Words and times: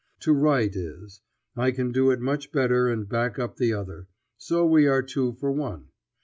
To 0.21 0.33
write 0.33 0.75
is; 0.75 1.21
I 1.55 1.69
can 1.69 1.91
do 1.91 2.09
it 2.09 2.19
much 2.19 2.51
better 2.51 2.87
and 2.89 3.07
back 3.07 3.37
up 3.37 3.57
the 3.57 3.73
other; 3.73 4.07
so 4.35 4.65
we 4.65 4.87
are 4.87 5.03
two 5.03 5.33
for 5.33 5.51
one. 5.51 5.89